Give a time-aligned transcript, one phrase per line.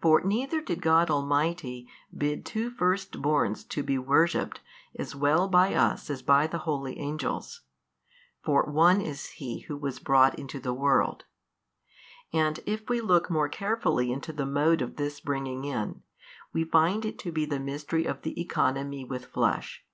[0.00, 4.60] For neither did God Almighty bid two first borns to be worshipped
[4.96, 7.62] as well by us as by the holy Angels
[8.44, 11.24] (for One is He Who was brought into the world):
[12.32, 16.04] and if we look more carefully into the mode of this bringing in,
[16.52, 19.84] we find it to be the mystery of the Economy with flesh.